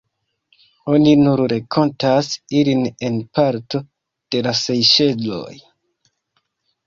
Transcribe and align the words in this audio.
Oni 0.93 1.11
nur 1.25 1.41
renkontas 1.51 2.29
ilin 2.61 2.81
en 3.09 3.19
parto 3.39 3.81
de 4.35 4.41
la 4.47 4.53
Sejŝeloj. 4.63 5.55